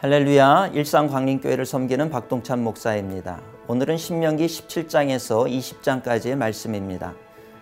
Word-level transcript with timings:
할렐루야 0.00 0.68
일상광림교회를 0.74 1.66
섬기는 1.66 2.08
박동찬 2.08 2.62
목사입니다. 2.62 3.40
오늘은 3.66 3.96
신명기 3.96 4.46
17장에서 4.46 5.50
20장까지의 5.50 6.36
말씀입니다. 6.36 7.14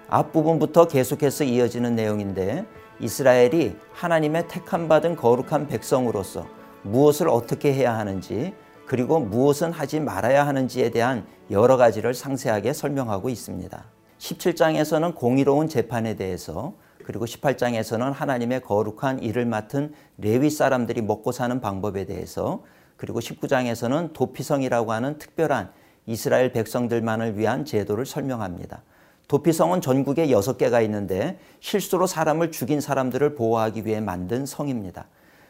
앞부분부터 0.08 0.86
계속해서 0.86 1.44
이어지는 1.44 1.96
내용인데 1.96 2.66
이스라엘이 3.00 3.76
하나님의 3.94 4.48
택함 4.48 4.86
받은 4.86 5.16
거룩한 5.16 5.66
백성으로서 5.66 6.46
무엇을 6.82 7.30
어떻게 7.30 7.72
해야 7.72 7.96
하는지 7.96 8.52
그리고 8.84 9.18
무엇은 9.18 9.72
하지 9.72 9.98
말아야 10.00 10.46
하는지에 10.46 10.90
대한 10.90 11.26
여러 11.50 11.78
가지를 11.78 12.12
상세하게 12.12 12.74
설명하고 12.74 13.30
있습니다. 13.30 13.82
17장에서는 14.18 15.14
공의로운 15.14 15.68
재판에 15.68 16.16
대해서 16.16 16.74
그리고 17.06 17.24
18장에서는 17.24 18.12
하나님의 18.12 18.62
거룩한 18.62 19.22
일을 19.22 19.46
맡은 19.46 19.94
레위 20.18 20.50
사람들이 20.50 21.02
먹고 21.02 21.30
사는 21.30 21.60
방법에 21.60 22.04
대해서 22.04 22.64
그리고 22.96 23.20
19장에서는 23.20 24.12
도피성이라고 24.12 24.90
하는 24.90 25.16
특별한 25.16 25.70
이스라엘 26.06 26.50
백성들만을 26.50 27.38
위한 27.38 27.64
제도를 27.64 28.06
설명합니다. 28.06 28.82
도피성은 29.28 29.82
전국에 29.82 30.26
6개가 30.26 30.82
있는데 30.82 31.38
실수로 31.60 32.08
사람을 32.08 32.50
죽인 32.50 32.80
사람들을 32.80 33.36
보호하기 33.36 33.86
위해 33.86 34.00
만든 34.00 34.44
성입니다. 34.44 35.06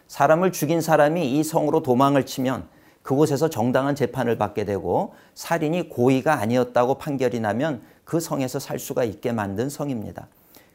사람을 0.09 0.53
죽인 0.53 0.83
사람이 0.83 1.39
이 1.39 1.43
성으로 1.43 1.83
도망을 1.83 2.27
치면 2.27 2.69
그곳에서 3.03 3.49
정당한 3.49 3.95
재판을 3.95 4.37
받게 4.37 4.67
되고 4.67 5.15
살인이 5.33 5.89
고의가 5.89 6.35
아니었다고 6.35 6.99
판결이 6.99 7.41
나면 7.41 7.81
그 8.05 8.21
성에서 8.21 8.59
살 8.59 8.79
수가 8.79 9.05
있게 9.05 9.33
만든 9.33 9.71
성입니다. 9.71 10.29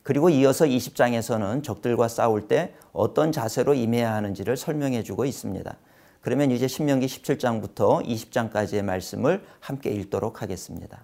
그리고 0.04 0.30
이어서 0.30 0.66
20장에서는 0.66 1.64
적들과 1.64 2.08
싸울 2.08 2.48
때 2.48 2.74
어떤 2.92 3.32
자세로 3.32 3.74
임해야 3.74 4.14
하는지를 4.14 4.58
설명해 4.58 5.04
주고 5.04 5.26
있습니다. 5.26 5.78
그러면 6.22 6.52
이제 6.52 6.68
신명기 6.68 7.08
17장부터 7.08 8.06
20장까지의 8.06 8.84
말씀을 8.84 9.44
함께 9.60 9.90
읽도록 9.92 10.42
하겠습니다. 10.42 11.04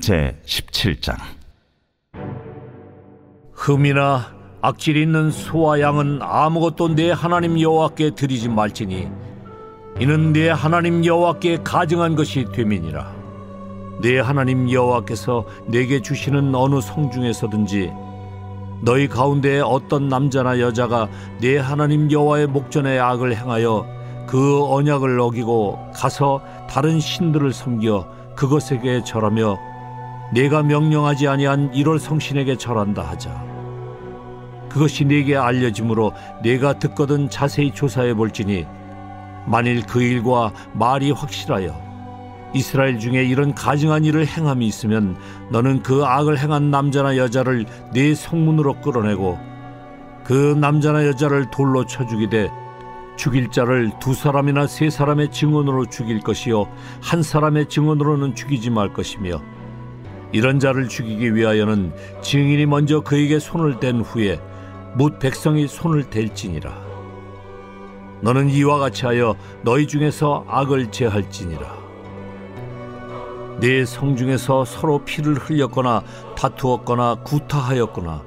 제 0.00 0.38
17장 0.44 1.16
흠이나 3.52 4.36
악질 4.60 4.96
있는 4.98 5.30
소와 5.30 5.80
양은 5.80 6.18
아무것도 6.20 6.94
내 6.94 7.10
하나님 7.10 7.58
여호와께 7.58 8.14
드리지 8.14 8.50
말지니 8.50 9.08
이는 9.98 10.32
내 10.34 10.50
하나님 10.50 11.04
여호와께 11.04 11.62
가증한 11.62 12.16
것이 12.16 12.44
되민이라 12.52 13.15
내 14.00 14.18
하나님 14.18 14.70
여호와께서 14.70 15.46
내게 15.66 16.00
주시는 16.00 16.54
어느 16.54 16.80
성 16.80 17.10
중에서든지 17.10 17.92
너희 18.82 19.08
가운데 19.08 19.60
어떤 19.60 20.08
남자나 20.08 20.60
여자가 20.60 21.08
내 21.40 21.56
하나님 21.56 22.10
여호와의 22.10 22.46
목전에 22.48 22.98
악을 22.98 23.36
행하여 23.36 23.86
그 24.26 24.64
언약을 24.70 25.18
어기고 25.18 25.92
가서 25.94 26.42
다른 26.68 27.00
신들을 27.00 27.52
섬겨 27.52 28.06
그것에게 28.36 29.02
절하며 29.02 29.56
내가 30.34 30.62
명령하지 30.62 31.28
아니한 31.28 31.72
일월 31.72 31.98
성신에게 31.98 32.56
절한다 32.56 33.02
하자. 33.02 33.44
그것이 34.68 35.04
네게 35.06 35.36
알려짐으로 35.36 36.12
내가 36.42 36.78
듣거든 36.78 37.30
자세히 37.30 37.72
조사해 37.72 38.12
볼지니 38.12 38.66
만일 39.46 39.86
그 39.86 40.02
일과 40.02 40.52
말이 40.74 41.12
확실하여 41.12 41.85
이스라엘 42.54 42.98
중에 42.98 43.24
이런 43.24 43.54
가증한 43.54 44.04
일을 44.04 44.26
행함이 44.26 44.66
있으면 44.66 45.16
너는 45.50 45.82
그 45.82 46.04
악을 46.04 46.38
행한 46.38 46.70
남자나 46.70 47.16
여자를 47.16 47.66
네 47.92 48.14
성문으로 48.14 48.80
끌어내고 48.80 49.38
그 50.24 50.56
남자나 50.58 51.06
여자를 51.06 51.50
돌로 51.50 51.86
쳐 51.86 52.06
죽이되 52.06 52.50
죽일 53.16 53.50
자를 53.50 53.90
두 54.00 54.14
사람이나 54.14 54.66
세 54.66 54.90
사람의 54.90 55.30
증언으로 55.30 55.86
죽일 55.86 56.20
것이요 56.20 56.68
한 57.00 57.22
사람의 57.22 57.68
증언으로는 57.68 58.34
죽이지 58.34 58.70
말 58.70 58.92
것이며 58.92 59.40
이런 60.32 60.58
자를 60.58 60.88
죽이기 60.88 61.34
위하여는 61.34 61.92
증인이 62.20 62.66
먼저 62.66 63.00
그에게 63.00 63.38
손을 63.38 63.80
댄 63.80 64.00
후에 64.00 64.40
묻 64.94 65.18
백성이 65.18 65.68
손을 65.68 66.10
댈지니라. 66.10 66.86
너는 68.20 68.50
이와 68.50 68.78
같이 68.78 69.06
하여 69.06 69.36
너희 69.62 69.86
중에서 69.86 70.44
악을 70.48 70.90
제할지니라 70.90 71.85
네 73.60 73.86
성중에서 73.86 74.64
서로 74.64 75.04
피를 75.04 75.34
흘렸거나 75.34 76.02
다투었거나 76.36 77.16
구타하였거나 77.24 78.22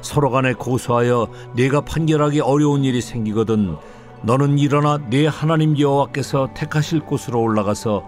서로 0.00 0.30
간에 0.30 0.54
고소하여 0.54 1.28
네가 1.54 1.82
판결하기 1.82 2.40
어려운 2.40 2.82
일이 2.82 3.00
생기거든 3.00 3.76
너는 4.22 4.58
일어나 4.58 4.98
네 5.10 5.26
하나님 5.26 5.78
여호와께서 5.78 6.50
택하실 6.54 7.00
곳으로 7.00 7.40
올라가서 7.42 8.02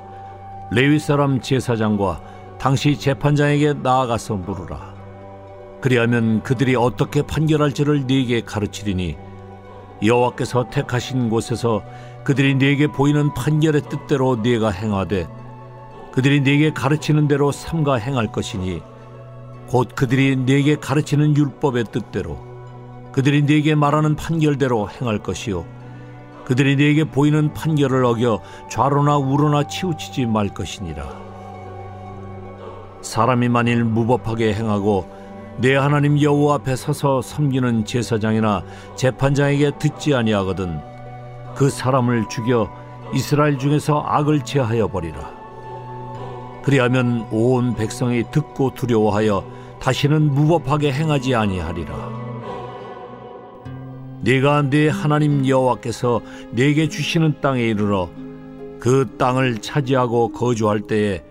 레위 0.70 0.98
사람 0.98 1.40
제사장과 1.40 2.20
당시 2.58 2.98
재판장에게 2.98 3.74
나아가서 3.74 4.36
물으라. 4.36 4.94
그리하면 5.80 6.42
그들이 6.42 6.76
어떻게 6.76 7.20
판결할지를 7.20 8.06
네게 8.06 8.42
가르치리니 8.42 9.16
여호와께서 10.02 10.70
택하신 10.70 11.28
곳에서 11.28 11.82
그들이 12.24 12.54
네게 12.54 12.86
보이는 12.86 13.34
판결의 13.34 13.82
뜻대로 13.82 14.36
네가 14.36 14.70
행하되 14.70 15.28
그들이 16.14 16.42
네게 16.42 16.74
가르치는 16.74 17.26
대로 17.26 17.50
삼가 17.50 17.96
행할 17.96 18.30
것이니 18.30 18.80
곧 19.66 19.88
그들이 19.96 20.36
네게 20.36 20.76
가르치는 20.76 21.36
율법의 21.36 21.86
뜻대로 21.90 22.38
그들이 23.10 23.42
네게 23.42 23.74
말하는 23.74 24.14
판결대로 24.14 24.88
행할 24.88 25.18
것이요 25.18 25.64
그들이 26.44 26.76
네게 26.76 27.10
보이는 27.10 27.52
판결을 27.52 28.04
어겨 28.04 28.40
좌로나 28.70 29.16
우로나 29.16 29.66
치우치지 29.66 30.26
말 30.26 30.50
것이니라. 30.50 31.04
사람이 33.02 33.48
만일 33.48 33.82
무법하게 33.82 34.54
행하고 34.54 35.10
내 35.56 35.74
하나님 35.74 36.22
여호와 36.22 36.56
앞에 36.56 36.76
서서 36.76 37.22
섬기는 37.22 37.86
제사장이나 37.86 38.62
재판장에게 38.94 39.72
듣지 39.80 40.14
아니하거든 40.14 40.78
그 41.56 41.70
사람을 41.70 42.28
죽여 42.28 42.70
이스라엘 43.12 43.58
중에서 43.58 44.04
악을 44.06 44.44
제하여 44.44 44.86
버리라 44.86 45.43
그리하면 46.64 47.26
온 47.30 47.74
백성이 47.74 48.24
듣고 48.30 48.74
두려워하여 48.74 49.44
다시는 49.80 50.32
무법하게 50.32 50.92
행하지 50.92 51.34
아니하리라. 51.34 52.24
네가 54.22 54.70
네 54.70 54.88
하나님 54.88 55.46
여호와께서 55.46 56.22
네게 56.52 56.88
주시는 56.88 57.42
땅에 57.42 57.62
이르러 57.62 58.08
그 58.80 59.14
땅을 59.18 59.58
차지하고 59.58 60.32
거주할 60.32 60.80
때에 60.80 61.22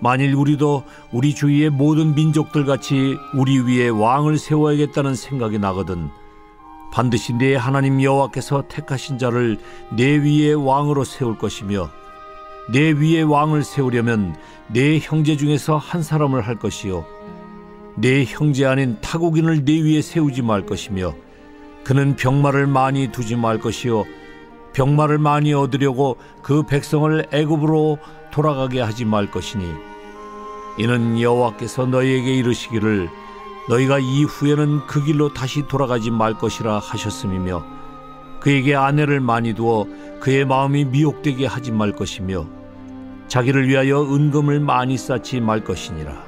만일 0.00 0.34
우리도 0.34 0.82
우리 1.12 1.34
주위의 1.34 1.70
모든 1.70 2.16
민족들 2.16 2.64
같이 2.64 3.16
우리 3.34 3.60
위에 3.60 3.88
왕을 3.88 4.38
세워야겠다는 4.38 5.14
생각이 5.14 5.58
나거든 5.58 6.10
반드시 6.92 7.34
네 7.34 7.54
하나님 7.54 8.02
여호와께서 8.02 8.64
택하신 8.66 9.18
자를 9.18 9.58
네 9.96 10.16
위에 10.16 10.52
왕으로 10.52 11.04
세울 11.04 11.38
것이며 11.38 11.90
내 12.72 12.92
위에 12.92 13.22
왕을 13.22 13.64
세우려면 13.64 14.36
내 14.68 15.00
형제 15.00 15.36
중에서 15.36 15.76
한 15.76 16.02
사람을 16.02 16.46
할 16.46 16.56
것이요. 16.56 17.04
내 17.96 18.24
형제 18.24 18.64
아닌 18.64 18.96
타국인을 19.00 19.64
내 19.64 19.80
위에 19.80 20.00
세우지 20.00 20.42
말 20.42 20.66
것이며 20.66 21.14
그는 21.82 22.14
병마를 22.14 22.68
많이 22.68 23.10
두지 23.10 23.34
말 23.34 23.58
것이요. 23.58 24.04
병마를 24.72 25.18
많이 25.18 25.52
얻으려고 25.52 26.16
그 26.42 26.62
백성을 26.62 27.26
애굽으로 27.32 27.98
돌아가게 28.30 28.80
하지 28.80 29.04
말 29.04 29.28
것이니 29.28 29.64
이는 30.78 31.20
여호와께서 31.20 31.86
너희에게 31.86 32.36
이르시기를 32.36 33.10
너희가 33.68 33.98
이후에는 33.98 34.86
그 34.86 35.04
길로 35.04 35.34
다시 35.34 35.66
돌아가지 35.66 36.12
말 36.12 36.34
것이라 36.34 36.78
하셨음이며 36.78 37.64
그에게 38.38 38.76
아내를 38.76 39.18
많이 39.18 39.54
두어 39.54 39.86
그의 40.20 40.44
마음이 40.44 40.84
미혹되게 40.84 41.46
하지 41.46 41.72
말 41.72 41.92
것이며 41.92 42.59
자기를 43.30 43.68
위하여 43.68 44.02
은금을 44.02 44.58
많이 44.58 44.98
쌓지 44.98 45.40
말 45.40 45.62
것이니라. 45.62 46.24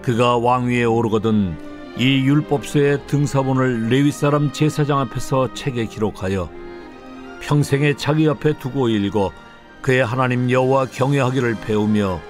그가 0.00 0.38
왕위에 0.38 0.84
오르거든 0.84 1.54
이 1.98 2.24
율법서의 2.24 3.06
등사본을 3.06 3.90
레위 3.90 4.10
사람 4.10 4.52
제사장 4.52 4.98
앞에서 5.00 5.52
책에 5.52 5.84
기록하여 5.84 6.48
평생에 7.42 7.94
자기 7.96 8.26
앞에 8.26 8.58
두고 8.58 8.88
읽어 8.88 9.32
그의 9.82 10.02
하나님 10.02 10.50
여호와 10.50 10.86
경외하기를 10.86 11.56
배우며 11.60 12.20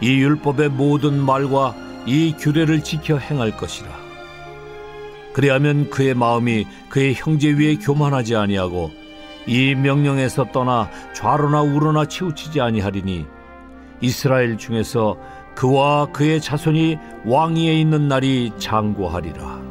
이 0.00 0.08
율법의 0.08 0.70
모든 0.70 1.20
말과 1.20 1.74
이 2.06 2.34
규례를 2.38 2.82
지켜 2.82 3.18
행할 3.18 3.54
것이라. 3.58 3.90
그리하면 5.34 5.90
그의 5.90 6.14
마음이 6.14 6.66
그의 6.88 7.14
형제 7.14 7.50
위에 7.50 7.76
교만하지 7.76 8.34
아니하고 8.34 8.90
이 9.48 9.74
명령에서 9.74 10.52
떠나 10.52 10.90
좌로나 11.14 11.62
우로나 11.62 12.04
치우치지 12.04 12.60
아니하리니 12.60 13.24
이스라엘 14.02 14.58
중에서 14.58 15.16
그와 15.54 16.12
그의 16.12 16.38
자손이 16.42 16.98
왕위에 17.24 17.80
있는 17.80 18.08
날이 18.08 18.52
장구하리라. 18.58 19.66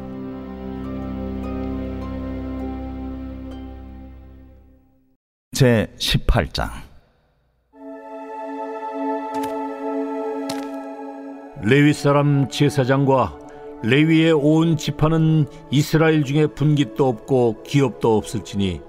제 5.52 5.92
18장 5.96 6.70
레위 11.62 11.92
사람 11.92 12.48
제사장과 12.48 13.38
레위의 13.84 14.32
온 14.32 14.76
지파는 14.76 15.46
이스라엘 15.70 16.24
중에 16.24 16.48
분깃도 16.48 17.08
없고 17.08 17.62
기업도 17.62 18.16
없을지니 18.16 18.87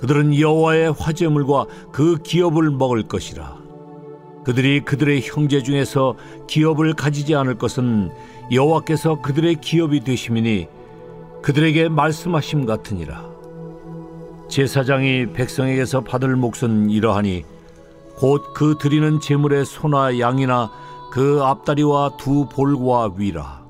그들은 0.00 0.40
여호와의 0.40 0.94
화제물과 0.98 1.66
그 1.92 2.16
기업을 2.22 2.70
먹을 2.70 3.02
것이라. 3.02 3.58
그들이 4.44 4.80
그들의 4.80 5.20
형제 5.22 5.62
중에서 5.62 6.14
기업을 6.48 6.94
가지지 6.94 7.34
않을 7.34 7.58
것은 7.58 8.10
여호와께서 8.50 9.20
그들의 9.20 9.56
기업이 9.56 10.00
되심이니 10.00 10.68
그들에게 11.42 11.90
말씀하심 11.90 12.64
같으니라. 12.64 13.28
제사장이 14.48 15.34
백성에게서 15.34 16.00
받을 16.00 16.34
몫은 16.34 16.88
이러하니 16.88 17.44
곧 18.16 18.54
그 18.54 18.78
드리는 18.80 19.20
제물의 19.20 19.66
소나 19.66 20.18
양이나 20.18 20.72
그 21.12 21.40
앞다리와 21.42 22.16
두 22.16 22.48
볼과 22.48 23.12
위라. 23.18 23.66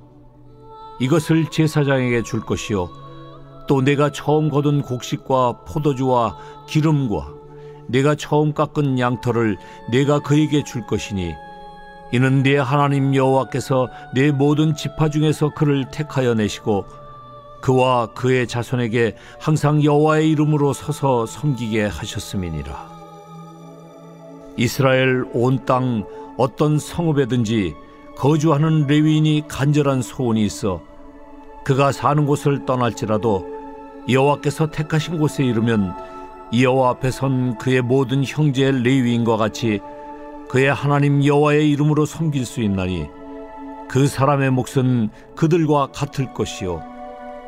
이것을 1.00 1.46
제사장에게 1.50 2.22
줄 2.22 2.38
것이요 2.38 2.99
또 3.70 3.80
내가 3.82 4.10
처음 4.10 4.48
거둔 4.48 4.82
곡식과 4.82 5.60
포도주와 5.64 6.36
기름과 6.66 7.28
내가 7.86 8.16
처음 8.16 8.52
깎은 8.52 8.98
양털을 8.98 9.58
내가 9.92 10.18
그에게 10.18 10.64
줄 10.64 10.84
것이니 10.88 11.32
이는 12.12 12.42
내 12.42 12.56
하나님 12.56 13.14
여호와께서 13.14 13.88
내 14.12 14.32
모든 14.32 14.74
지파 14.74 15.10
중에서 15.10 15.54
그를 15.54 15.88
택하여 15.92 16.34
내시고 16.34 16.84
그와 17.62 18.06
그의 18.06 18.48
자손에게 18.48 19.14
항상 19.38 19.84
여호와의 19.84 20.28
이름으로 20.30 20.72
서서 20.72 21.26
섬기게 21.26 21.84
하셨음이니라. 21.84 22.90
이스라엘 24.56 25.24
온 25.32 25.64
땅 25.64 26.06
어떤 26.36 26.76
성읍에든지 26.76 27.76
거주하는 28.16 28.88
레위인이 28.88 29.44
간절한 29.46 30.02
소원이 30.02 30.44
있어 30.44 30.82
그가 31.64 31.92
사는 31.92 32.26
곳을 32.26 32.66
떠날지라도 32.66 33.49
여호와께서 34.10 34.70
택하신 34.70 35.18
곳에 35.18 35.44
이르면 35.44 35.94
여호와 36.58 36.90
앞에 36.90 37.10
선 37.10 37.56
그의 37.58 37.82
모든 37.82 38.24
형제 38.24 38.70
레위인과 38.70 39.36
같이 39.36 39.80
그의 40.48 40.72
하나님 40.72 41.24
여호와의 41.24 41.70
이름으로 41.70 42.06
섬길 42.06 42.44
수 42.44 42.60
있나니 42.60 43.06
그 43.88 44.06
사람의 44.06 44.50
몫은 44.50 45.10
그들과 45.36 45.88
같을 45.92 46.32
것이요. 46.32 46.82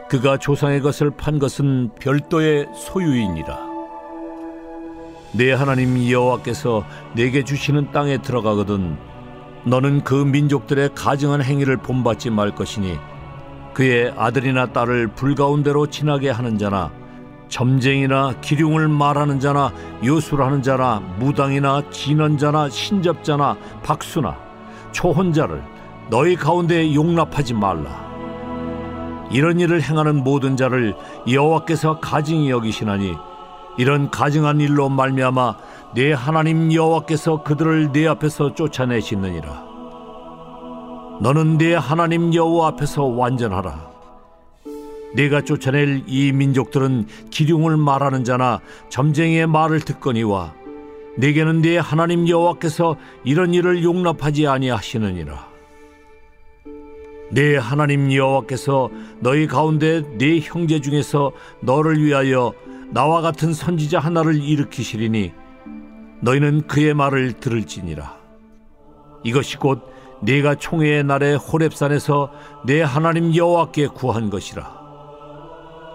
그가 0.08 0.36
조상의 0.36 0.80
것을 0.82 1.10
판 1.10 1.38
것은 1.38 1.90
별도의 2.00 2.66
소유이니라. 2.76 3.72
내 5.32 5.52
하나님 5.52 6.10
여호와께서 6.10 6.84
내게 7.14 7.42
주시는 7.42 7.92
땅에 7.92 8.18
들어가거든 8.18 8.98
너는 9.64 10.04
그 10.04 10.14
민족들의 10.14 10.90
가증한 10.94 11.42
행위를 11.42 11.78
본받지 11.78 12.30
말 12.30 12.54
것이니 12.54 12.98
그의 13.74 14.12
아들이나 14.16 14.66
딸을 14.66 15.08
불가운데로 15.08 15.86
지나게 15.88 16.30
하는 16.30 16.58
자나 16.58 16.90
점쟁이나 17.48 18.34
기륭을 18.40 18.88
말하는 18.88 19.38
자나 19.40 19.72
요술하는 20.04 20.62
자나 20.62 21.00
무당이나 21.18 21.82
진언 21.90 22.38
자나 22.38 22.68
신접자나 22.68 23.56
박수나 23.82 24.36
초혼자를 24.92 25.62
너희 26.10 26.36
가운데 26.36 26.94
용납하지 26.94 27.54
말라. 27.54 28.10
이런 29.30 29.60
일을 29.60 29.80
행하는 29.82 30.22
모든 30.22 30.56
자를 30.56 30.94
여호와께서 31.30 32.00
가증히 32.00 32.50
여기시나니 32.50 33.16
이런 33.78 34.10
가증한 34.10 34.60
일로 34.60 34.90
말미암아 34.90 35.56
내 35.94 36.12
하나님 36.12 36.72
여호와께서 36.72 37.42
그들을 37.42 37.92
내 37.92 38.06
앞에서 38.06 38.54
쫓아내시느니라 38.54 39.71
너는 41.20 41.58
내 41.58 41.74
하나님 41.74 42.34
여호와 42.34 42.68
앞에서 42.68 43.04
완전하라. 43.04 43.92
네가 45.14 45.42
쫓아낼 45.42 46.02
이 46.06 46.32
민족들은 46.32 47.06
기륭을 47.30 47.76
말하는 47.76 48.24
자나 48.24 48.60
점쟁이의 48.88 49.46
말을 49.46 49.80
듣거니와 49.80 50.54
내게는 51.18 51.60
네 51.60 51.76
하나님 51.76 52.26
여호와께서 52.26 52.96
이런 53.24 53.52
일을 53.52 53.84
용납하지 53.84 54.46
아니하시느니라. 54.46 55.52
내 57.30 57.56
하나님 57.56 58.12
여호와께서 58.12 58.90
너희 59.20 59.46
가운데 59.46 60.02
네 60.18 60.40
형제 60.40 60.80
중에서 60.80 61.32
너를 61.60 62.02
위하여 62.02 62.52
나와 62.90 63.20
같은 63.20 63.52
선지자 63.52 63.98
하나를 63.98 64.42
일으키시리니 64.42 65.32
너희는 66.20 66.66
그의 66.66 66.94
말을 66.94 67.34
들을지니라. 67.34 68.16
이것이 69.24 69.56
곧 69.56 69.91
네가 70.22 70.54
총회의 70.56 71.02
날에 71.04 71.34
호렙산에서 71.34 72.30
내 72.64 72.80
하나님 72.80 73.34
여호와께 73.34 73.88
구한 73.88 74.30
것이라 74.30 74.82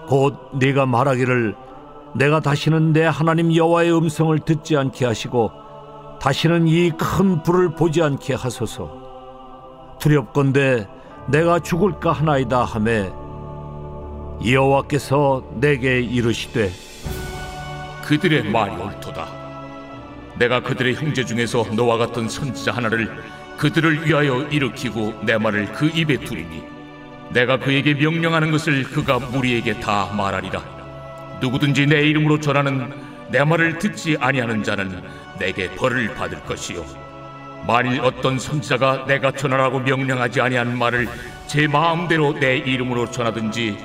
곧 0.08 0.36
네가 0.54 0.86
말하기를 0.86 1.56
내가 2.16 2.40
다시는 2.40 2.94
내 2.94 3.06
하나님 3.06 3.56
여호와의 3.56 3.96
음성을 3.96 4.38
듣지 4.40 4.76
않게 4.78 5.06
하시고 5.06 5.52
다시는 6.20 6.68
이 6.68 6.92
큰 6.98 7.42
불을 7.44 7.70
보지 7.76 8.02
않게 8.02 8.34
하소서 8.34 9.96
두렵건대 10.00 10.88
내가 11.28 11.60
죽을까 11.60 12.12
하나이다 12.12 12.64
하매 12.64 13.12
여호와께서 14.46 15.44
내게 15.56 16.00
이르시되 16.02 16.72
그들의 18.04 18.44
말이 18.52 18.74
옳도다. 18.76 19.28
내가 20.40 20.62
그들의 20.62 20.96
형제 20.96 21.26
중에서 21.26 21.66
너와 21.76 21.98
같은 21.98 22.30
선지자 22.30 22.72
하나를 22.72 23.10
그들을 23.58 24.08
위하여 24.08 24.44
일으키고 24.44 25.22
내 25.24 25.38
말을 25.38 25.74
그 25.74 25.88
입에 25.88 26.18
두리니 26.18 26.64
내가 27.32 27.58
그에게 27.58 27.94
명령하는 27.94 28.52
것을 28.52 28.84
그가 28.84 29.20
무리에게 29.20 29.80
다 29.80 30.12
말하리라. 30.16 30.62
누구든지 31.42 31.88
내 31.88 32.04
이름으로 32.04 32.40
전하는 32.40 32.92
내 33.30 33.44
말을 33.44 33.80
듣지 33.80 34.16
아니하는 34.20 34.64
자는 34.64 35.02
내게 35.40 35.70
벌을 35.76 36.14
받을 36.16 36.40
것이요. 36.42 36.86
만일 37.68 38.00
어떤 38.02 38.40
선지자가 38.40 39.06
내가 39.08 39.32
전하라고 39.32 39.80
명령하지 39.80 40.40
아니한 40.40 40.78
말을 40.78 41.10
제 41.48 41.68
마음대로 41.68 42.34
내 42.40 42.58
이름으로 42.58 43.12
전하든지 43.12 43.78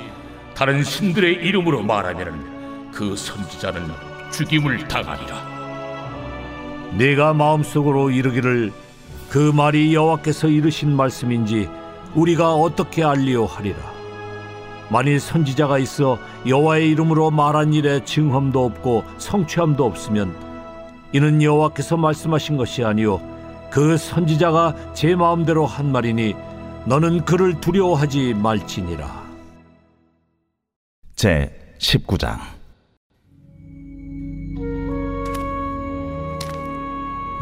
다른 0.54 0.84
신들의 0.84 1.34
이름으로 1.34 1.82
말하면은 1.82 2.92
그 2.92 3.16
선지자는 3.16 3.90
죽임을 4.30 4.86
당하리라. 4.86 5.52
네가 6.92 7.32
마음속으로 7.32 8.10
이르기를 8.10 8.72
그 9.32 9.38
말이 9.38 9.94
여호와께서 9.94 10.48
이르신 10.48 10.94
말씀인지 10.94 11.66
우리가 12.14 12.52
어떻게 12.52 13.02
알리오 13.02 13.46
하리라. 13.46 13.78
만일 14.90 15.18
선지자가 15.18 15.78
있어 15.78 16.18
여호와의 16.46 16.90
이름으로 16.90 17.30
말한 17.30 17.72
일에 17.72 18.04
증험도 18.04 18.62
없고 18.62 19.04
성취함도 19.16 19.86
없으면 19.86 20.36
이는 21.14 21.42
여호와께서 21.42 21.96
말씀하신 21.96 22.58
것이 22.58 22.84
아니요 22.84 23.22
그 23.70 23.96
선지자가 23.96 24.92
제 24.92 25.16
마음대로 25.16 25.64
한 25.64 25.90
말이니 25.90 26.34
너는 26.84 27.24
그를 27.24 27.58
두려워하지 27.58 28.34
말지니라. 28.34 29.22
제 31.16 31.74
19장. 31.78 32.36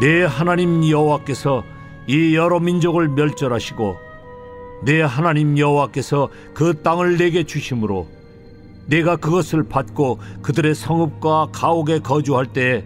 내 0.00 0.23
하나님 0.23 0.88
여호와께서 0.88 1.64
이 2.11 2.35
여러 2.35 2.59
민족을 2.59 3.07
멸절하시고 3.07 3.97
내 4.83 5.00
하나님 5.00 5.57
여호와께서 5.57 6.29
그 6.55 6.83
땅을 6.83 7.19
내게 7.19 7.45
주심으로 7.45 8.09
내가 8.87 9.14
그것을 9.14 9.62
받고 9.62 10.19
그들의 10.43 10.75
성읍과 10.75 11.50
가옥에 11.52 12.00
거주할 12.00 12.47
때에 12.47 12.83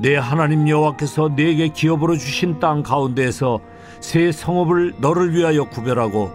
내 0.00 0.16
하나님 0.16 0.68
여호와께서 0.68 1.28
내게 1.36 1.68
기업으로 1.68 2.16
주신 2.16 2.58
땅 2.58 2.82
가운데에서 2.82 3.60
새 4.00 4.32
성읍을 4.32 4.94
너를 4.98 5.32
위하여 5.32 5.68
구별하고 5.68 6.32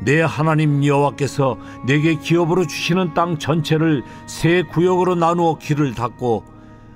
내 0.00 0.22
하나님 0.22 0.86
여호와께서 0.86 1.58
내게 1.86 2.14
기업으로 2.14 2.66
주시는 2.66 3.12
땅 3.12 3.36
전체를 3.36 4.02
새 4.24 4.62
구역으로 4.62 5.16
나누어 5.16 5.58
길을 5.58 5.92
닫고 5.92 6.44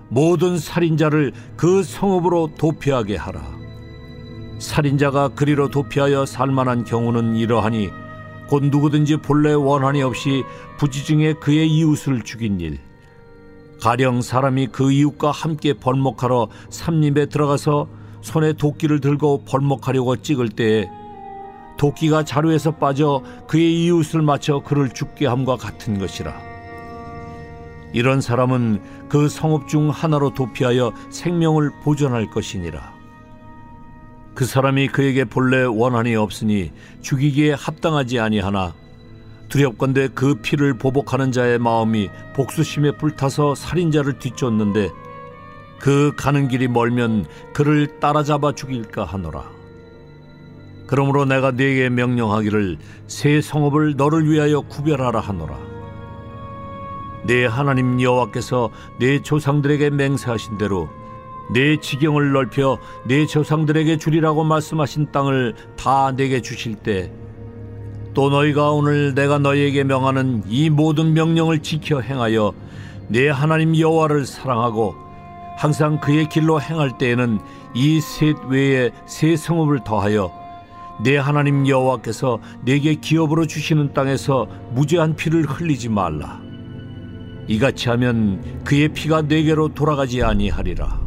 모든 0.09 0.57
살인자를 0.57 1.35
그 1.59 1.83
성읍으로 1.83 2.53
도피하게 2.57 3.17
하라. 3.17 3.60
살인자가 4.61 5.29
그리로 5.31 5.69
도피하여 5.69 6.27
살만한 6.27 6.85
경우는 6.85 7.35
이러하니 7.35 7.91
곧 8.47 8.65
누구든지 8.65 9.17
본래 9.17 9.53
원한이 9.53 10.03
없이 10.03 10.45
부지중에 10.77 11.35
그의 11.35 11.69
이웃을 11.69 12.23
죽인 12.23 12.61
일. 12.61 12.79
가령 13.81 14.21
사람이 14.21 14.69
그 14.69 14.93
이웃과 14.93 15.31
함께 15.31 15.73
벌목하러 15.73 16.49
삼림에 16.69 17.27
들어가서 17.27 17.89
손에 18.21 18.53
도끼를 18.53 19.01
들고 19.01 19.45
벌목하려고 19.47 20.17
찍을 20.17 20.51
때에 20.51 20.89
도끼가 21.79 22.25
자루에서 22.25 22.73
빠져 22.73 23.23
그의 23.49 23.85
이웃을 23.85 24.21
맞춰 24.21 24.63
그를 24.63 24.91
죽게 24.91 25.27
함과 25.27 25.57
같은 25.57 25.99
것이라. 25.99 26.35
이런 27.95 28.21
사람은 28.21 28.83
그 29.09 29.31
성읍 29.31 29.69
중 29.69 29.89
하나로 29.89 30.35
도피하여 30.35 30.93
생명을 31.09 31.71
보존할 31.83 32.31
것이니라. 32.31 33.00
그 34.41 34.47
사람이 34.47 34.89
그에게 34.89 35.27
본래 35.27 35.65
원한이 35.65 36.17
없으니 36.17 36.73
죽이기에 37.03 37.53
합당하지 37.53 38.21
아니하나 38.21 38.73
두렵건대 39.51 40.09
그 40.15 40.37
피를 40.37 40.79
보복하는 40.79 41.31
자의 41.31 41.59
마음이 41.59 42.09
복수심에 42.35 42.93
불타서 42.93 43.55
살인자를 43.55 44.19
뒤쫓는데 44.19 44.89
그 45.79 46.15
가는 46.17 46.49
길이 46.49 46.69
멀면 46.69 47.27
그를 47.53 48.01
따라잡아 48.01 48.53
죽일까 48.53 49.05
하노라. 49.05 49.45
그러므로 50.87 51.27
내가 51.27 51.51
네게 51.51 51.91
명령하기를 51.91 52.79
새 53.09 53.43
성읍을 53.43 53.97
너를 53.99 54.27
위하여 54.27 54.63
구별하라 54.63 55.21
하노라. 55.21 55.59
내 57.27 57.45
하나님 57.45 58.01
여호와께서 58.01 58.71
내 58.99 59.21
조상들에게 59.21 59.91
맹세하신 59.91 60.57
대로 60.57 60.89
내 61.53 61.77
지경을 61.79 62.33
넓혀 62.33 62.79
내 63.07 63.27
조상들에게 63.27 63.97
주리라고 63.97 64.45
말씀하신 64.45 65.11
땅을 65.13 65.55
다 65.77 66.13
내게 66.13 66.41
주실 66.41 66.75
때 66.77 67.13
또 68.13 68.29
너희가 68.29 68.73
오늘 68.73 69.15
내가 69.15 69.39
너희에게 69.39 69.85
명하는 69.85 70.43
이 70.49 70.69
모든 70.69 71.15
명령을 71.15 71.61
지켜 71.61 72.01
행하여 72.01 72.53
내 73.09 73.29
하나님 73.29 73.79
여호와를 73.79 74.27
사랑하고 74.27 74.95
항상 75.57 76.01
그의 76.01 76.29
길로 76.29 76.61
행할 76.61 76.99
때에는 76.99 77.39
이 77.75 78.01
셋 78.01 78.37
외에 78.49 78.91
새 79.07 79.37
성읍을 79.37 79.85
더하여 79.85 80.33
내 81.05 81.17
하나님 81.17 81.69
여호와께서 81.69 82.41
내게 82.65 82.97
기업으로 82.97 83.47
주시는 83.47 83.95
땅에서 83.95 84.49
무죄한 84.73 85.15
피를 85.15 85.45
흘리지 85.45 85.89
말라. 85.89 86.41
이같이 87.47 87.89
하면 87.91 88.43
그의 88.65 88.89
피가 88.89 89.23
내게로 89.23 89.69
돌아가지 89.69 90.23
아니하리라. 90.23 91.01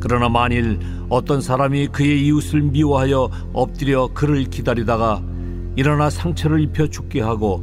그러나 0.00 0.28
만일 0.28 0.78
어떤 1.08 1.40
사람이 1.40 1.88
그의 1.88 2.26
이웃을 2.26 2.62
미워하여 2.62 3.28
엎드려 3.52 4.08
그를 4.14 4.44
기다리다가 4.44 5.22
일어나 5.76 6.10
상처를 6.10 6.60
입혀 6.60 6.86
죽게 6.88 7.20
하고 7.20 7.62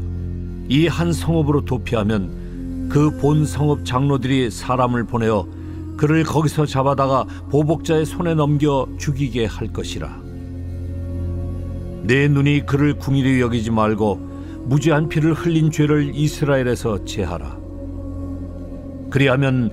이 0.68 0.88
한 0.88 1.13
성읍으로 1.13 1.65
도피하면 1.65 2.89
그 2.89 3.18
본 3.20 3.46
성읍 3.46 3.86
장로들이 3.86 4.50
사람을 4.51 5.06
보내어 5.06 5.48
그를 5.98 6.24
거기서 6.24 6.65
잡아다가 6.65 7.25
보복자의 7.50 8.06
손에 8.06 8.34
넘겨 8.36 8.88
죽이게 8.98 9.46
할 9.46 9.68
것이라. 9.72 10.22
내 12.04 12.27
눈이 12.27 12.65
그를 12.65 12.94
궁일히 12.96 13.42
여기지 13.42 13.72
말고 13.72 14.15
무죄한 14.65 15.08
피를 15.10 15.34
흘린 15.34 15.72
죄를 15.72 16.12
이스라엘에서 16.13 17.06
제하라. 17.06 17.58
그리하면 19.10 19.72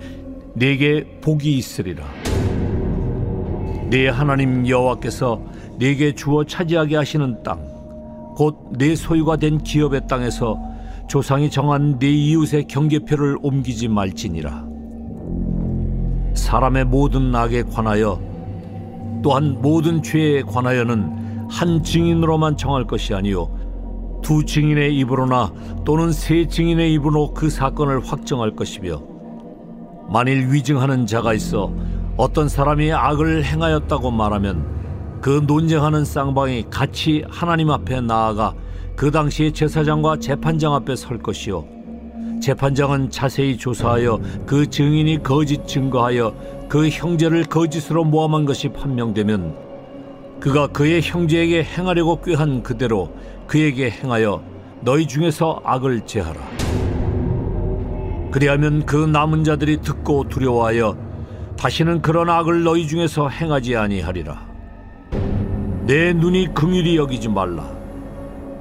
내게 0.54 1.18
복이 1.20 1.56
있으리라. 1.56 2.04
내 3.92 4.08
하나님 4.08 4.66
여호와께서 4.66 5.38
내게 5.78 6.14
주어 6.14 6.44
차지하게 6.44 6.96
하시는 6.96 7.42
땅, 7.42 7.60
곧내 8.34 8.94
소유가 8.94 9.36
된 9.36 9.58
기업의 9.58 10.06
땅에서 10.08 10.58
조상이 11.08 11.50
정한 11.50 11.98
내 11.98 12.08
이웃의 12.08 12.68
경계표를 12.68 13.36
옮기지 13.42 13.88
말지니라. 13.88 14.64
사람의 16.32 16.86
모든 16.86 17.34
악에 17.34 17.64
관하여 17.64 18.18
또한 19.22 19.58
모든 19.60 20.02
죄에 20.02 20.40
관하여는 20.40 21.46
한 21.50 21.82
증인으로만 21.82 22.56
정할 22.56 22.86
것이 22.86 23.12
아니요 23.12 23.54
두 24.22 24.42
증인의 24.46 24.96
입으로나 25.00 25.52
또는 25.84 26.12
세 26.12 26.46
증인의 26.46 26.94
입으로 26.94 27.34
그 27.34 27.50
사건을 27.50 28.00
확정할 28.06 28.56
것이며 28.56 29.02
만일 30.08 30.50
위증하는 30.50 31.04
자가 31.04 31.34
있어 31.34 31.70
어떤 32.16 32.48
사람이 32.48 32.92
악을 32.92 33.44
행하였다고 33.44 34.10
말하면 34.10 35.20
그 35.20 35.42
논쟁하는 35.46 36.04
쌍방이 36.04 36.66
같이 36.68 37.24
하나님 37.28 37.70
앞에 37.70 38.00
나아가 38.00 38.54
그 38.96 39.10
당시에 39.10 39.52
제사장과 39.52 40.18
재판장 40.18 40.74
앞에 40.74 40.94
설 40.96 41.18
것이요 41.18 41.64
재판장은 42.42 43.10
자세히 43.10 43.56
조사하여 43.56 44.20
그 44.44 44.68
증인이 44.68 45.22
거짓 45.22 45.66
증거하여 45.66 46.34
그 46.68 46.88
형제를 46.88 47.44
거짓으로 47.44 48.04
모함한 48.04 48.44
것이 48.44 48.68
판명되면 48.68 49.54
그가 50.40 50.66
그의 50.66 51.00
형제에게 51.02 51.62
행하려고 51.62 52.20
꾀한 52.20 52.62
그대로 52.64 53.14
그에게 53.46 53.90
행하여 53.90 54.42
너희 54.80 55.06
중에서 55.06 55.60
악을 55.64 56.04
제하라. 56.04 56.40
그리하면 58.32 58.84
그 58.86 58.96
남은 58.96 59.44
자들이 59.44 59.82
듣고 59.82 60.28
두려워하여 60.28 61.11
다시는 61.62 62.02
그런 62.02 62.28
악을 62.28 62.64
너희 62.64 62.88
중에서 62.88 63.28
행하지 63.28 63.76
아니하리라. 63.76 64.48
내 65.86 66.12
눈이 66.12 66.54
긍휼히 66.54 66.96
여기지 66.96 67.28
말라. 67.28 67.72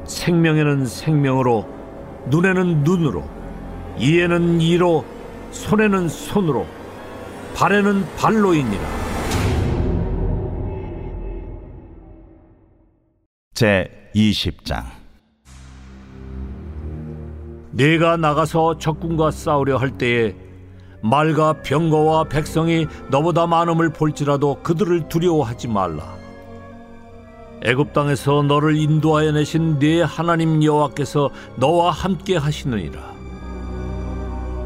생명에는 0.05 0.85
생명으로, 0.85 1.67
눈에는 2.27 2.83
눈으로, 2.83 3.27
이에는 3.97 4.61
이로, 4.61 5.03
손에는 5.49 6.09
손으로, 6.09 6.67
발에는 7.55 8.05
발로이니라. 8.17 8.83
제 13.55 13.89
20장 14.13 14.83
내가 17.71 18.17
나가서 18.17 18.77
적군과 18.77 19.31
싸우려 19.31 19.77
할 19.77 19.97
때에 19.97 20.35
말과 21.01 21.53
병거와 21.63 22.25
백성이 22.25 22.87
너보다 23.09 23.47
많음을 23.47 23.89
볼지라도 23.89 24.59
그들을 24.61 25.09
두려워하지 25.09 25.67
말라. 25.67 26.15
애굽 27.63 27.93
땅에서 27.93 28.43
너를 28.43 28.75
인도하여 28.75 29.33
내신 29.33 29.79
네 29.79 30.01
하나님 30.01 30.63
여호와께서 30.63 31.29
너와 31.57 31.91
함께 31.91 32.37
하시느니라. 32.37 32.99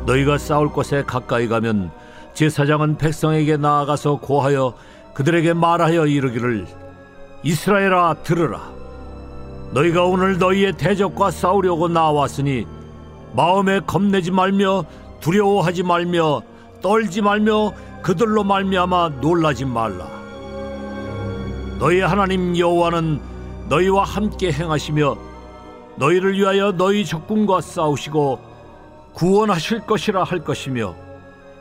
너희가 0.05 0.37
싸울 0.37 0.69
곳에 0.69 1.03
가까이 1.03 1.47
가면 1.47 1.91
제사장은 2.33 2.97
백성에게 2.97 3.57
나아가서 3.57 4.17
고하여 4.17 4.75
그들에게 5.13 5.53
말하여 5.53 6.05
이르기를 6.05 6.67
이스라엘아 7.43 8.15
들으라. 8.23 8.75
너희가 9.71 10.03
오늘 10.03 10.37
너희의 10.37 10.73
대적과 10.73 11.31
싸우려고 11.31 11.87
나왔으니 11.87 12.65
마음에 13.33 13.79
겁내지 13.81 14.31
말며 14.31 14.85
두려워하지 15.25 15.81
말며 15.81 16.43
떨지 16.83 17.19
말며 17.19 17.73
그들로 18.03 18.43
말미암아 18.43 19.13
놀라지 19.21 19.65
말라. 19.65 20.07
너희 21.79 22.01
하나님 22.01 22.55
여호와는 22.55 23.19
너희와 23.67 24.03
함께 24.03 24.51
행하시며 24.51 25.17
너희를 25.95 26.37
위하여 26.37 26.71
너희 26.73 27.03
적군과 27.03 27.61
싸우시고 27.61 28.39
구원하실 29.15 29.87
것이라 29.87 30.23
할 30.23 30.43
것이며 30.43 30.93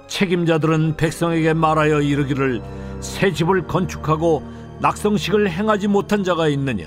책임자들은 0.09 0.97
백성에게 0.99 1.55
말하여 1.55 2.03
이르기를 2.03 2.61
새 3.01 3.33
집을 3.33 3.67
건축하고 3.67 4.43
낙성식을 4.81 5.51
행하지 5.51 5.89
못한 5.89 6.23
자가 6.23 6.49
있느냐 6.49 6.85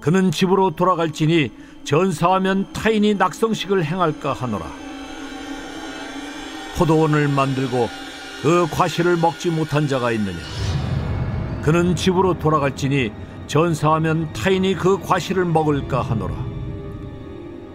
그는 0.00 0.30
집으로 0.30 0.70
돌아갈지니 0.70 1.50
전사하면 1.82 2.72
타인이 2.72 3.14
낙성식을 3.14 3.84
행할까 3.84 4.34
하노라 4.34 4.83
포도원을 6.76 7.28
만들고 7.28 7.88
그 8.42 8.66
과실을 8.70 9.16
먹지 9.16 9.50
못한 9.50 9.88
자가 9.88 10.12
있느냐? 10.12 10.38
그는 11.62 11.96
집으로 11.96 12.38
돌아갈지니 12.38 13.10
전사하면 13.46 14.32
타인이 14.32 14.74
그 14.74 14.98
과실을 14.98 15.44
먹을까 15.44 16.02
하노라. 16.02 16.34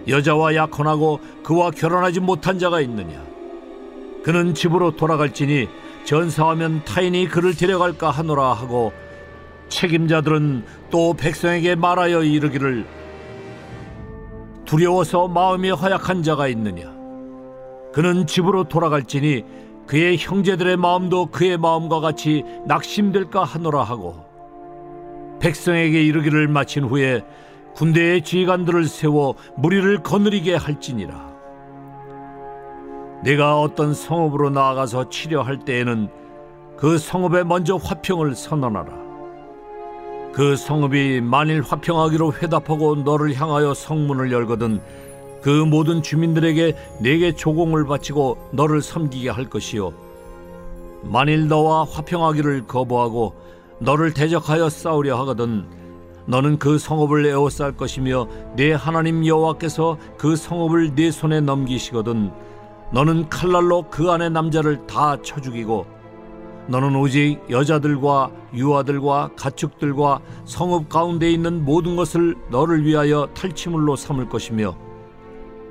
여자와 0.07 0.55
약혼하고 0.55 1.19
그와 1.43 1.71
결혼하지 1.71 2.19
못한 2.19 2.59
자가 2.59 2.81
있느냐? 2.81 3.23
그는 4.23 4.53
집으로 4.53 4.95
돌아갈지니 4.95 5.67
전사하면 6.03 6.83
타인이 6.85 7.27
그를 7.27 7.55
데려갈까 7.55 8.09
하노라 8.09 8.53
하고 8.53 8.91
책임자들은 9.69 10.65
또 10.89 11.13
백성에게 11.13 11.75
말하여 11.75 12.23
이르기를 12.23 12.85
두려워서 14.65 15.27
마음이 15.27 15.69
허약한 15.69 16.21
자가 16.21 16.47
있느냐 16.47 16.98
그는 17.99 18.25
집으로 18.25 18.63
돌아갈지니 18.63 19.43
그의 19.85 20.15
형제들의 20.17 20.77
마음도 20.77 21.25
그의 21.25 21.57
마음과 21.57 21.99
같이 21.99 22.45
낙심될까 22.65 23.43
하노라 23.43 23.83
하고 23.83 24.23
백성에게 25.41 26.01
이르기를 26.03 26.47
마친 26.47 26.85
후에 26.85 27.25
군대의 27.75 28.21
지휘관들을 28.21 28.85
세워 28.85 29.35
무리를 29.57 30.01
거느리게 30.01 30.55
할지니라. 30.55 31.29
내가 33.25 33.59
어떤 33.59 33.93
성읍으로 33.93 34.51
나아가서 34.51 35.09
치려할 35.09 35.65
때에는 35.65 36.07
그 36.77 36.97
성읍에 36.97 37.43
먼저 37.43 37.75
화평을 37.75 38.33
선언하라. 38.33 38.93
그 40.31 40.55
성읍이 40.55 41.19
만일 41.19 41.61
화평하기로 41.63 42.31
회답하고 42.35 42.95
너를 42.95 43.35
향하여 43.35 43.73
성문을 43.73 44.31
열거든 44.31 44.79
그 45.41 45.49
모든 45.49 46.01
주민들에게 46.01 46.75
내게 46.99 47.33
조공을 47.33 47.85
바치고 47.85 48.49
너를 48.51 48.81
섬기게 48.81 49.29
할 49.29 49.49
것이요. 49.49 49.93
만일 51.03 51.47
너와 51.47 51.85
화평하기를 51.85 52.67
거부하고 52.67 53.33
너를 53.79 54.13
대적하여 54.13 54.69
싸우려 54.69 55.17
하거든 55.19 55.65
너는 56.25 56.59
그 56.59 56.77
성읍을 56.77 57.25
에워쌀 57.25 57.77
것이며 57.77 58.27
내 58.55 58.73
하나님 58.73 59.25
여호와께서 59.25 59.97
그 60.17 60.35
성읍을 60.35 60.95
네 60.95 61.09
손에 61.09 61.39
넘기시거든 61.41 62.31
너는 62.91 63.29
칼날로 63.29 63.85
그 63.89 64.11
안의 64.11 64.31
남자를 64.31 64.85
다 64.87 65.17
쳐 65.23 65.39
죽이고 65.39 65.85
너는 66.67 66.95
오직 66.97 67.39
여자들과 67.49 68.29
유아들과 68.53 69.31
가축들과 69.35 70.19
성읍 70.45 70.89
가운데 70.89 71.31
있는 71.31 71.63
모든 71.65 71.95
것을 71.95 72.35
너를 72.51 72.85
위하여 72.85 73.27
탈취물로 73.33 73.95
삼을 73.95 74.29
것이며 74.29 74.75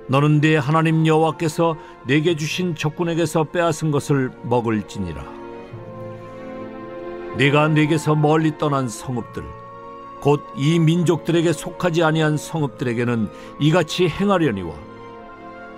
너는 0.09 0.41
네 0.41 0.57
하나님 0.57 1.07
여호와께서 1.07 1.77
내게 2.07 2.35
주신 2.35 2.75
적군에게서 2.75 3.45
빼앗은 3.45 3.91
것을 3.91 4.31
먹을지니라. 4.43 5.23
네가 7.37 7.69
내게서 7.69 8.15
멀리 8.15 8.57
떠난 8.59 8.89
성읍들 8.89 9.45
곧 10.21 10.41
이 10.57 10.79
민족들에게 10.81 11.53
속하지 11.53 12.03
아니한 12.03 12.37
성읍들에게는 12.37 13.31
이같이 13.61 14.09
행하려니와 14.09 14.75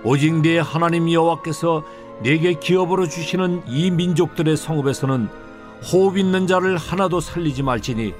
오직 0.03 0.33
네 0.41 0.57
하나님 0.57 1.11
여호와께서 1.11 1.83
네게 2.23 2.53
기업으로 2.53 3.07
주시는 3.07 3.63
이 3.67 3.91
민족들의 3.91 4.57
성읍에서는 4.57 5.29
호흡 5.91 6.17
있는 6.17 6.47
자를 6.47 6.77
하나도 6.77 7.19
살리지 7.19 7.61
말지니 7.63 8.13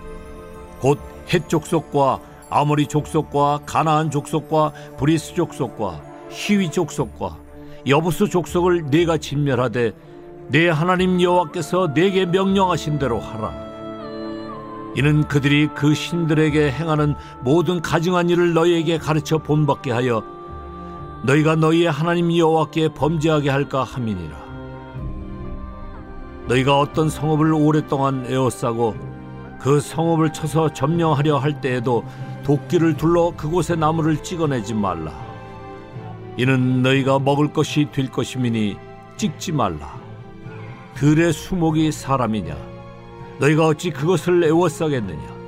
곧 0.80 1.14
헷 1.14 1.48
족속과 1.48 2.20
아모리 2.52 2.88
족속과 2.88 3.62
가나안 3.66 4.12
족속과 4.12 4.74
브리스 4.98 5.34
족속과 5.34 6.02
히위 6.30 6.70
족속과 6.70 7.38
여부스 7.88 8.28
족속을 8.28 8.92
네가 8.92 9.18
진멸하되 9.18 9.94
네 10.50 10.70
하나님 10.70 11.22
여호와께서 11.22 11.94
네게 11.94 12.26
명령하신 12.26 13.00
대로 13.00 13.20
하라. 13.20 13.54
이는 14.96 15.26
그들이 15.28 15.70
그 15.74 15.94
신들에게 15.94 16.72
행하는 16.72 17.16
모든 17.42 17.82
가증한 17.82 18.30
일을 18.30 18.54
너희에게 18.54 18.98
가르쳐 18.98 19.38
본받게 19.38 19.92
하여 19.92 20.22
너희가 21.24 21.56
너희의 21.56 21.90
하나님 21.90 22.36
여호와께 22.36 22.90
범죄하게 22.90 23.50
할까 23.50 23.84
함이니라. 23.84 24.42
너희가 26.48 26.78
어떤 26.80 27.10
성읍을 27.10 27.54
오랫동안 27.54 28.26
에워싸고 28.28 28.96
그 29.62 29.80
성읍을 29.80 30.34
쳐서 30.34 30.74
점령하려 30.74 31.38
할 31.38 31.62
때에도 31.62 32.04
도끼를 32.44 32.98
둘러 32.98 33.32
그곳의 33.36 33.78
나무를 33.78 34.22
찍어내지 34.24 34.74
말라. 34.74 35.14
이는 36.38 36.82
너희가 36.82 37.20
먹을 37.20 37.52
것이 37.54 37.88
될 37.92 38.10
것임이니 38.10 38.78
찍지 39.18 39.52
말라. 39.52 40.00
들의 40.96 41.34
수목이 41.34 41.92
사람이냐? 41.92 42.56
너희가 43.40 43.68
어찌 43.68 43.92
그것을 43.92 44.44
에워싸겠느냐? 44.44 45.42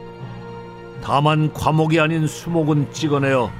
다만 1.03 1.51
과목이 1.53 1.99
아닌 1.99 2.27
수목은 2.27 2.91
찍어내어 2.93 3.51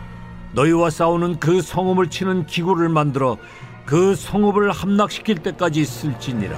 너희와 0.54 0.89
싸우는 0.89 1.39
그 1.39 1.62
성읍을 1.62 2.10
치는 2.10 2.46
기구를 2.46 2.89
만들어 2.89 3.38
그 3.86 4.15
성읍을 4.15 4.72
함락시킬 4.72 5.39
때까지 5.39 5.84
쓸지니라. 5.84 6.58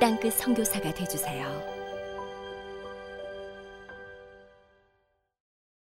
땅끝 0.00 0.34
선교사가 0.34 0.94
되주세요. 0.94 1.77